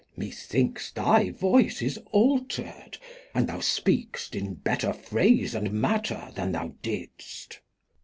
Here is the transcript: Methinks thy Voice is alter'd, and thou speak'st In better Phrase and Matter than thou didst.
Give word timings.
Methinks 0.17 0.89
thy 0.91 1.29
Voice 1.29 1.79
is 1.83 1.99
alter'd, 2.11 2.97
and 3.35 3.45
thou 3.47 3.59
speak'st 3.59 4.33
In 4.35 4.55
better 4.55 4.93
Phrase 4.93 5.53
and 5.53 5.71
Matter 5.71 6.31
than 6.33 6.53
thou 6.53 6.73
didst. 6.81 7.59